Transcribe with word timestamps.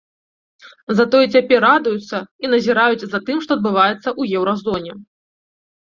Затое 0.99 1.21
цяпер 1.35 1.59
радуюцца, 1.69 2.17
і 2.45 2.53
назіраюць 2.53 3.05
за 3.15 3.19
тым, 3.27 3.37
што 3.47 3.51
адбываецца 3.61 4.03
ў 4.19 4.41
еўразоне. 4.41 4.91